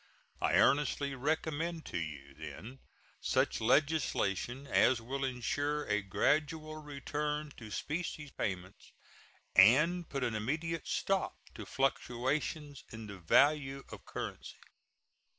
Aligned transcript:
I 0.41 0.55
earnestly 0.55 1.13
recommend 1.13 1.85
to 1.93 1.99
you, 1.99 2.33
then, 2.33 2.79
such 3.19 3.61
legislation 3.61 4.65
as 4.65 4.99
will 4.99 5.23
insure 5.23 5.83
a 5.85 6.01
gradual 6.01 6.77
return 6.77 7.51
to 7.57 7.69
specie 7.69 8.31
payments 8.35 8.93
and 9.55 10.09
put 10.09 10.23
an 10.23 10.33
immediate 10.33 10.87
stop 10.87 11.35
to 11.53 11.67
fluctuations 11.67 12.83
in 12.91 13.05
the 13.05 13.19
value 13.19 13.83
of 13.91 14.03
currency. 14.05 14.57